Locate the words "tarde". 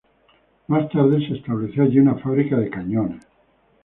0.89-1.19